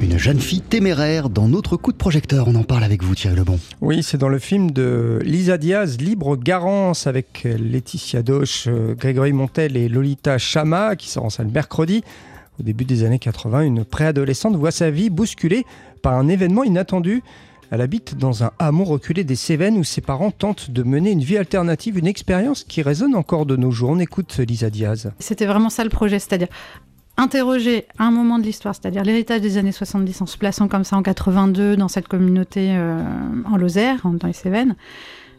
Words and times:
Une 0.00 0.18
jeune 0.18 0.40
fille 0.40 0.60
téméraire 0.60 1.30
dans 1.30 1.48
notre 1.48 1.76
coup 1.76 1.92
de 1.92 1.96
projecteur. 1.96 2.46
On 2.48 2.54
en 2.54 2.62
parle 2.62 2.84
avec 2.84 3.02
vous, 3.02 3.14
Thierry 3.14 3.36
Lebon. 3.36 3.58
Oui, 3.80 4.02
c'est 4.02 4.18
dans 4.18 4.28
le 4.28 4.38
film 4.38 4.70
de 4.70 5.18
Lisa 5.24 5.58
Diaz, 5.58 5.98
Libre 5.98 6.36
Garance, 6.36 7.06
avec 7.06 7.44
Laetitia 7.44 8.22
Doche, 8.22 8.66
euh, 8.68 8.94
Grégory 8.94 9.32
Montel 9.32 9.76
et 9.76 9.88
Lolita 9.88 10.38
Chama, 10.38 10.94
qui 10.96 11.08
sort 11.08 11.24
en 11.24 11.30
salle 11.30 11.48
mercredi. 11.48 12.02
Au 12.60 12.62
début 12.62 12.84
des 12.84 13.04
années 13.04 13.18
80, 13.18 13.62
une 13.62 13.84
préadolescente 13.84 14.56
voit 14.56 14.70
sa 14.70 14.90
vie 14.90 15.10
bousculée 15.10 15.64
par 16.02 16.14
un 16.14 16.28
événement 16.28 16.62
inattendu. 16.62 17.22
Elle 17.70 17.80
habite 17.80 18.16
dans 18.16 18.44
un 18.44 18.52
hameau 18.60 18.84
reculé 18.84 19.24
des 19.24 19.34
Cévennes 19.34 19.76
où 19.76 19.84
ses 19.84 20.00
parents 20.00 20.30
tentent 20.30 20.70
de 20.70 20.82
mener 20.84 21.10
une 21.10 21.24
vie 21.24 21.38
alternative, 21.38 21.98
une 21.98 22.06
expérience 22.06 22.62
qui 22.62 22.82
résonne 22.82 23.16
encore 23.16 23.46
de 23.46 23.56
nos 23.56 23.72
jours. 23.72 23.90
On 23.90 23.98
écoute 23.98 24.38
Lisa 24.38 24.70
Diaz. 24.70 25.10
C'était 25.18 25.46
vraiment 25.46 25.70
ça 25.70 25.82
le 25.82 25.90
projet, 25.90 26.20
c'est-à-dire 26.20 26.48
interroger 27.16 27.86
un 27.98 28.10
moment 28.10 28.38
de 28.38 28.44
l'histoire, 28.44 28.74
c'est-à-dire 28.74 29.04
l'héritage 29.04 29.40
des 29.40 29.56
années 29.56 29.72
70 29.72 30.22
en 30.22 30.26
se 30.26 30.36
plaçant 30.36 30.68
comme 30.68 30.84
ça 30.84 30.96
en 30.96 31.02
82 31.02 31.76
dans 31.76 31.88
cette 31.88 32.08
communauté 32.08 32.70
euh, 32.72 33.00
en 33.50 33.56
Lozère, 33.56 34.00
dans 34.04 34.26
les 34.26 34.32
Cévennes. 34.32 34.74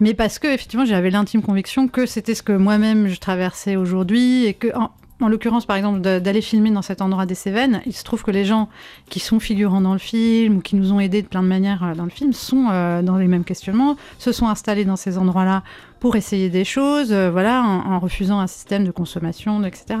Mais 0.00 0.14
parce 0.14 0.38
que 0.38 0.48
effectivement, 0.48 0.84
j'avais 0.84 1.10
l'intime 1.10 1.42
conviction 1.42 1.86
que 1.86 2.06
c'était 2.06 2.34
ce 2.34 2.42
que 2.42 2.52
moi-même 2.52 3.06
je 3.06 3.20
traversais 3.20 3.76
aujourd'hui 3.76 4.46
et 4.46 4.54
que 4.54 4.68
en, 4.74 5.28
l'occurrence, 5.28 5.66
par 5.66 5.76
exemple, 5.76 6.00
d'aller 6.00 6.40
filmer 6.40 6.70
dans 6.70 6.80
cet 6.80 7.02
endroit 7.02 7.26
des 7.26 7.34
Cévennes, 7.34 7.82
il 7.84 7.92
se 7.92 8.02
trouve 8.04 8.22
que 8.22 8.30
les 8.30 8.46
gens 8.46 8.70
qui 9.10 9.20
sont 9.20 9.38
figurants 9.38 9.82
dans 9.82 9.92
le 9.92 9.98
film 9.98 10.56
ou 10.56 10.60
qui 10.62 10.76
nous 10.76 10.94
ont 10.94 11.00
aidés 11.00 11.20
de 11.20 11.26
plein 11.26 11.42
de 11.42 11.48
manières 11.48 11.84
euh, 11.84 11.94
dans 11.94 12.04
le 12.04 12.10
film 12.10 12.32
sont 12.32 12.68
euh, 12.70 13.02
dans 13.02 13.18
les 13.18 13.28
mêmes 13.28 13.44
questionnements, 13.44 13.96
se 14.18 14.32
sont 14.32 14.48
installés 14.48 14.86
dans 14.86 14.96
ces 14.96 15.18
endroits-là 15.18 15.62
pour 16.00 16.16
essayer 16.16 16.48
des 16.48 16.64
choses, 16.64 17.12
voilà, 17.12 17.62
en, 17.62 17.92
en, 17.92 17.98
refusant 18.00 18.40
un 18.40 18.46
système 18.46 18.84
de 18.84 18.90
consommation, 18.90 19.62
etc. 19.64 20.00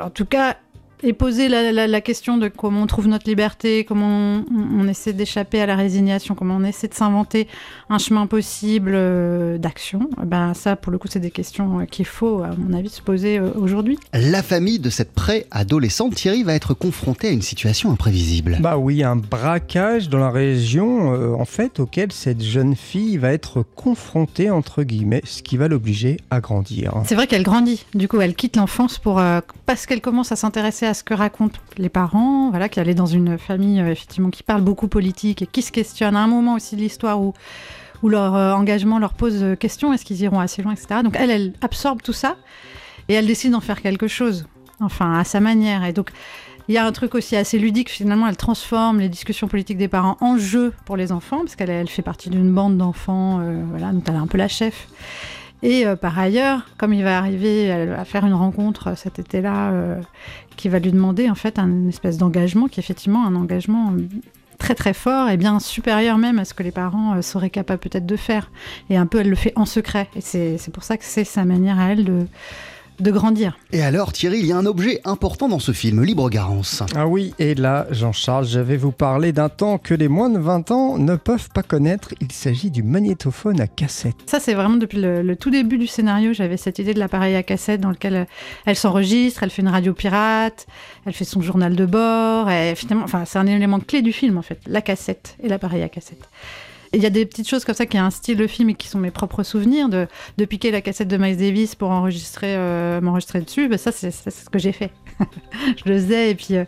En 0.00 0.08
tout 0.08 0.24
cas, 0.24 0.56
et 1.04 1.12
poser 1.12 1.48
la, 1.48 2.00
question 2.00 2.38
de 2.38 2.48
comment 2.48 2.82
on 2.82 2.86
trouve 2.86 3.08
notre 3.08 3.28
liberté, 3.28 3.84
comment 3.84 4.42
on, 4.50 4.88
essaie 4.88 5.12
d'échapper 5.12 5.60
à 5.60 5.66
la 5.66 5.76
résignation, 5.76 6.34
comment 6.34 6.56
on 6.56 6.64
essaie 6.64 6.88
de 6.88 6.94
s'inventer 6.94 7.46
un 7.90 7.98
chemin 7.98 8.26
possible 8.26 8.92
euh, 8.94 9.58
d'action, 9.58 10.08
ben 10.24 10.54
ça, 10.54 10.76
pour 10.76 10.92
le 10.92 10.98
coup, 10.98 11.08
c'est 11.08 11.20
des 11.20 11.30
questions 11.30 11.80
euh, 11.80 11.84
qu'il 11.84 12.06
faut, 12.06 12.42
à 12.42 12.50
mon 12.56 12.76
avis, 12.76 12.88
se 12.88 13.02
poser 13.02 13.38
euh, 13.38 13.50
aujourd'hui. 13.54 13.98
La 14.12 14.42
famille 14.42 14.78
de 14.78 14.90
cette 14.90 15.12
pré-adolescente, 15.12 16.14
Thierry, 16.14 16.42
va 16.42 16.54
être 16.54 16.74
confrontée 16.74 17.28
à 17.28 17.30
une 17.30 17.42
situation 17.42 17.90
imprévisible. 17.90 18.58
Bah 18.60 18.78
oui, 18.78 19.02
un 19.02 19.16
braquage 19.16 20.08
dans 20.08 20.18
la 20.18 20.30
région, 20.30 21.34
en 21.38 21.44
fait, 21.44 21.80
auquel 21.80 22.12
cette 22.12 22.42
jeune 22.42 22.76
fille 22.76 23.18
va 23.18 23.32
être 23.32 23.64
confrontée, 23.74 24.50
entre 24.50 24.82
guillemets, 24.82 25.22
ce 25.24 25.42
qui 25.42 25.56
va 25.56 25.68
l'obliger 25.68 26.18
à 26.30 26.40
grandir. 26.40 26.94
C'est 27.06 27.14
vrai 27.14 27.26
qu'elle 27.26 27.42
grandit, 27.42 27.84
du 27.94 28.08
coup, 28.08 28.20
elle 28.20 28.34
quitte 28.34 28.56
l'enfance 28.56 28.98
pour 28.98 29.20
parce 29.66 29.86
qu'elle 29.86 30.00
commence 30.00 30.32
à 30.32 30.36
s'intéresser 30.36 30.86
à 30.86 30.93
ce 30.94 31.04
que 31.04 31.14
racontent 31.14 31.58
les 31.76 31.88
parents, 31.88 32.50
voilà, 32.50 32.68
qui 32.68 32.80
allaient 32.80 32.94
dans 32.94 33.06
une 33.06 33.38
famille 33.38 33.80
euh, 33.80 33.90
effectivement 33.90 34.30
qui 34.30 34.42
parle 34.42 34.62
beaucoup 34.62 34.88
politique 34.88 35.42
et 35.42 35.46
qui 35.46 35.62
se 35.62 35.72
questionne 35.72 36.16
à 36.16 36.20
un 36.20 36.26
moment 36.26 36.54
aussi 36.54 36.76
de 36.76 36.80
l'histoire 36.80 37.20
où, 37.20 37.34
où 38.02 38.08
leur 38.08 38.34
euh, 38.34 38.52
engagement 38.52 38.98
leur 38.98 39.14
pose 39.14 39.42
euh, 39.42 39.56
question, 39.56 39.92
est-ce 39.92 40.04
qu'ils 40.04 40.22
iront 40.22 40.40
assez 40.40 40.62
loin, 40.62 40.72
etc. 40.72 41.00
Donc 41.02 41.16
elle, 41.18 41.30
elle 41.30 41.52
absorbe 41.60 42.02
tout 42.02 42.12
ça 42.12 42.36
et 43.08 43.14
elle 43.14 43.26
décide 43.26 43.52
d'en 43.52 43.60
faire 43.60 43.82
quelque 43.82 44.08
chose, 44.08 44.46
enfin 44.80 45.18
à 45.18 45.24
sa 45.24 45.40
manière. 45.40 45.84
Et 45.84 45.92
donc 45.92 46.10
il 46.68 46.74
y 46.74 46.78
a 46.78 46.86
un 46.86 46.92
truc 46.92 47.14
aussi 47.14 47.36
assez 47.36 47.58
ludique, 47.58 47.90
finalement, 47.90 48.26
elle 48.26 48.38
transforme 48.38 48.98
les 48.98 49.10
discussions 49.10 49.48
politiques 49.48 49.76
des 49.76 49.88
parents 49.88 50.16
en 50.22 50.38
jeu 50.38 50.72
pour 50.86 50.96
les 50.96 51.12
enfants, 51.12 51.40
parce 51.40 51.56
qu'elle 51.56 51.68
elle 51.68 51.90
fait 51.90 52.00
partie 52.00 52.30
d'une 52.30 52.54
bande 52.54 52.78
d'enfants, 52.78 53.38
voilà, 53.68 53.92
donc 53.92 54.02
elle 54.08 54.14
est 54.14 54.18
un 54.18 54.26
peu 54.26 54.38
la 54.38 54.48
chef. 54.48 54.88
Et 55.62 55.86
euh, 55.86 55.96
par 55.96 56.18
ailleurs, 56.18 56.66
comme 56.76 56.92
il 56.92 57.02
va 57.04 57.16
arriver 57.18 57.70
à 57.72 58.04
faire 58.04 58.26
une 58.26 58.34
rencontre 58.34 58.96
cet 58.96 59.18
été-là, 59.18 59.72
euh, 59.72 60.00
qui 60.56 60.68
va 60.68 60.78
lui 60.78 60.92
demander 60.92 61.30
en 61.30 61.34
fait 61.34 61.58
un 61.58 61.88
espèce 61.88 62.18
d'engagement, 62.18 62.68
qui 62.68 62.80
est 62.80 62.82
effectivement 62.82 63.26
un 63.26 63.34
engagement 63.34 63.92
euh, 63.92 64.02
très 64.58 64.74
très 64.74 64.94
fort 64.94 65.28
et 65.30 65.36
bien 65.36 65.58
supérieur 65.60 66.16
même 66.16 66.38
à 66.38 66.44
ce 66.44 66.54
que 66.54 66.62
les 66.62 66.70
parents 66.70 67.20
seraient 67.22 67.50
capables 67.50 67.80
peut-être 67.80 68.06
de 68.06 68.16
faire. 68.16 68.50
Et 68.90 68.96
un 68.96 69.06
peu, 69.06 69.20
elle 69.20 69.30
le 69.30 69.36
fait 69.36 69.52
en 69.56 69.66
secret. 69.66 70.08
Et 70.16 70.20
c'est 70.20 70.70
pour 70.72 70.84
ça 70.84 70.96
que 70.96 71.04
c'est 71.04 71.24
sa 71.24 71.44
manière 71.44 71.78
à 71.80 71.92
elle 71.92 72.04
de 72.04 72.26
de 73.00 73.10
grandir. 73.10 73.58
Et 73.72 73.82
alors 73.82 74.12
Thierry, 74.12 74.38
il 74.38 74.46
y 74.46 74.52
a 74.52 74.56
un 74.56 74.66
objet 74.66 75.00
important 75.04 75.48
dans 75.48 75.58
ce 75.58 75.72
film, 75.72 76.02
Libre 76.02 76.30
Garance. 76.30 76.82
Ah 76.94 77.06
oui, 77.06 77.34
et 77.38 77.54
là 77.54 77.86
Jean-Charles, 77.90 78.46
je 78.46 78.60
vais 78.60 78.76
vous 78.76 78.92
parler 78.92 79.32
d'un 79.32 79.48
temps 79.48 79.78
que 79.78 79.94
les 79.94 80.08
moins 80.08 80.30
de 80.30 80.38
20 80.38 80.70
ans 80.70 80.98
ne 80.98 81.16
peuvent 81.16 81.48
pas 81.50 81.62
connaître. 81.62 82.14
Il 82.20 82.32
s'agit 82.32 82.70
du 82.70 82.82
magnétophone 82.82 83.60
à 83.60 83.66
cassette. 83.66 84.16
Ça 84.26 84.40
c'est 84.40 84.54
vraiment 84.54 84.76
depuis 84.76 85.00
le, 85.00 85.34
tout 85.36 85.50
début 85.50 85.78
du 85.78 85.86
scénario, 85.86 86.32
j'avais 86.32 86.56
cette 86.56 86.78
idée 86.78 86.94
de 86.94 86.98
l'appareil 86.98 87.34
à 87.34 87.42
cassette 87.42 87.80
dans 87.80 87.90
lequel 87.90 88.26
elle 88.66 88.76
s'enregistre, 88.76 89.42
elle 89.42 89.50
fait 89.50 89.62
une 89.62 89.68
radio 89.68 89.92
pirate, 89.92 90.66
elle 91.06 91.12
fait 91.12 91.24
son 91.24 91.40
journal 91.40 91.74
de 91.74 91.86
bord, 91.86 92.50
et 92.50 92.74
finalement, 92.74 93.04
enfin 93.04 93.24
c'est 93.24 93.38
un 93.38 93.46
élément 93.46 93.80
clé 93.80 94.02
du 94.02 94.12
film 94.12 94.38
en 94.38 94.42
fait, 94.42 94.60
la 94.66 94.80
cassette 94.80 95.36
et 95.42 95.48
l'appareil 95.48 95.82
à 95.82 95.88
cassette 95.88 96.28
il 96.94 97.02
y 97.02 97.06
a 97.06 97.10
des 97.10 97.26
petites 97.26 97.48
choses 97.48 97.64
comme 97.64 97.74
ça 97.74 97.86
qui 97.86 97.96
a 97.96 98.04
un 98.04 98.10
style 98.10 98.36
de 98.36 98.46
film 98.46 98.70
et 98.70 98.74
qui 98.74 98.88
sont 98.88 98.98
mes 98.98 99.10
propres 99.10 99.42
souvenirs, 99.42 99.88
de, 99.88 100.06
de 100.38 100.44
piquer 100.44 100.70
la 100.70 100.80
cassette 100.80 101.08
de 101.08 101.16
Miles 101.16 101.36
Davis 101.36 101.74
pour 101.74 101.90
enregistrer, 101.90 102.54
euh, 102.56 103.00
m'enregistrer 103.00 103.40
dessus. 103.40 103.68
Ben 103.68 103.78
ça, 103.78 103.92
c'est 103.92 104.10
ce 104.10 104.50
que 104.50 104.58
j'ai 104.58 104.72
fait. 104.72 104.90
je 105.76 105.90
le 105.90 105.94
faisais 105.98 106.30
et 106.30 106.34
puis. 106.34 106.56
Euh, 106.56 106.64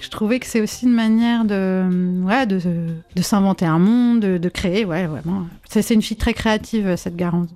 je 0.00 0.08
trouvais 0.08 0.40
que 0.40 0.46
c'est 0.46 0.62
aussi 0.62 0.86
une 0.86 0.94
manière 0.94 1.44
de, 1.44 1.84
ouais, 2.24 2.46
de, 2.46 2.58
de 2.58 3.22
s'inventer 3.22 3.66
un 3.66 3.78
monde, 3.78 4.20
de, 4.20 4.38
de, 4.38 4.48
créer, 4.48 4.86
ouais, 4.86 5.06
vraiment. 5.06 5.46
C'est 5.68 5.92
une 5.92 6.00
fille 6.00 6.16
très 6.16 6.32
créative, 6.32 6.96
cette 6.96 7.16
Garance. 7.16 7.48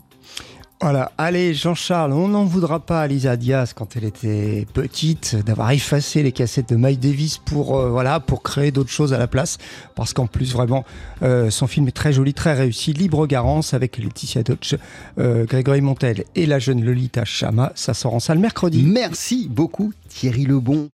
Voilà, 0.84 1.12
allez 1.16 1.54
Jean-Charles, 1.54 2.12
on 2.12 2.28
n'en 2.28 2.44
voudra 2.44 2.78
pas 2.78 3.00
à 3.00 3.06
Lisa 3.06 3.38
Diaz 3.38 3.72
quand 3.72 3.96
elle 3.96 4.04
était 4.04 4.66
petite 4.74 5.34
d'avoir 5.34 5.70
effacé 5.70 6.22
les 6.22 6.30
cassettes 6.30 6.68
de 6.68 6.76
Mike 6.76 7.00
Davis 7.00 7.38
pour 7.38 7.78
euh, 7.78 7.88
voilà 7.88 8.20
pour 8.20 8.42
créer 8.42 8.70
d'autres 8.70 8.90
choses 8.90 9.14
à 9.14 9.18
la 9.18 9.26
place, 9.26 9.56
parce 9.94 10.12
qu'en 10.12 10.26
plus 10.26 10.52
vraiment 10.52 10.84
euh, 11.22 11.48
son 11.48 11.66
film 11.66 11.88
est 11.88 11.92
très 11.92 12.12
joli, 12.12 12.34
très 12.34 12.52
réussi, 12.52 12.92
Libre 12.92 13.26
Garance 13.26 13.72
avec 13.72 13.96
Laetitia 13.96 14.42
Dodge, 14.42 14.76
euh, 15.18 15.46
Grégory 15.46 15.80
Montel 15.80 16.24
et 16.34 16.44
la 16.44 16.58
jeune 16.58 16.84
Lolita 16.84 17.24
Chama, 17.24 17.72
ça 17.76 17.94
sort 17.94 18.12
en 18.12 18.20
salle 18.20 18.38
mercredi. 18.38 18.82
Merci 18.82 19.48
beaucoup 19.50 19.94
Thierry 20.10 20.44
Lebon. 20.44 20.90